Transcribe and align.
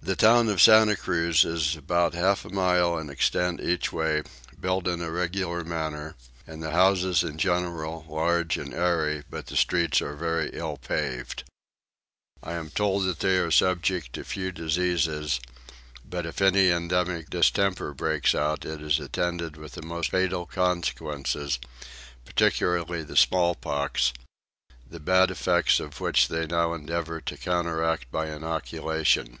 The 0.00 0.14
town 0.14 0.48
of 0.48 0.62
Santa 0.62 0.96
Cruz 0.96 1.44
is 1.44 1.74
about 1.74 2.14
half 2.14 2.44
a 2.44 2.48
mile 2.50 2.96
in 2.96 3.10
extent 3.10 3.60
each 3.60 3.92
way, 3.92 4.22
built 4.58 4.86
in 4.86 5.02
a 5.02 5.10
regular 5.10 5.64
manner, 5.64 6.14
and 6.46 6.62
the 6.62 6.70
houses 6.70 7.24
in 7.24 7.36
general 7.36 8.06
large 8.08 8.56
and 8.56 8.72
airy, 8.72 9.24
but 9.28 9.46
the 9.48 9.56
streets 9.56 10.00
are 10.00 10.14
very 10.14 10.50
ill 10.54 10.76
paved. 10.78 11.42
I 12.44 12.52
am 12.52 12.70
told 12.70 13.04
that 13.04 13.18
they 13.18 13.38
are 13.38 13.50
subject 13.50 14.12
to 14.14 14.24
few 14.24 14.50
diseases; 14.52 15.40
but 16.08 16.24
if 16.24 16.40
any 16.40 16.70
epidemic 16.70 17.28
distemper 17.28 17.92
breaks 17.92 18.34
out 18.36 18.64
it 18.64 18.80
is 18.80 19.00
attended 19.00 19.56
with 19.56 19.72
the 19.72 19.82
most 19.82 20.10
fatal 20.12 20.46
consequences, 20.46 21.58
particularly 22.24 23.02
the 23.02 23.16
smallpox, 23.16 24.12
the 24.88 25.00
bad 25.00 25.30
effects 25.32 25.80
of 25.80 26.00
which 26.00 26.28
they 26.28 26.46
now 26.46 26.72
endeavour 26.72 27.20
to 27.20 27.36
counteract 27.36 28.10
by 28.12 28.30
inoculation. 28.30 29.40